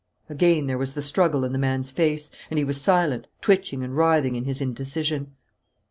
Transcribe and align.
Again 0.31 0.65
there 0.65 0.79
was 0.79 0.95
the 0.95 1.03
struggle 1.03 1.43
in 1.45 1.51
the 1.53 1.59
man's 1.59 1.91
face, 1.91 2.31
and 2.49 2.57
he 2.57 2.63
was 2.65 2.81
silent, 2.81 3.27
twitching 3.39 3.83
and 3.83 3.95
writhing 3.95 4.35
in 4.35 4.45
his 4.45 4.59
indecision.' 4.59 5.33